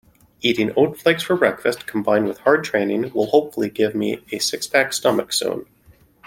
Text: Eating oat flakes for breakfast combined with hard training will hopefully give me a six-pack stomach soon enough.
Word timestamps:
Eating 0.41 0.71
oat 0.75 0.97
flakes 0.99 1.21
for 1.21 1.35
breakfast 1.35 1.85
combined 1.85 2.25
with 2.27 2.39
hard 2.39 2.63
training 2.63 3.13
will 3.13 3.27
hopefully 3.27 3.69
give 3.69 3.93
me 3.93 4.17
a 4.31 4.39
six-pack 4.39 4.93
stomach 4.93 5.31
soon 5.31 5.51
enough. 5.53 5.67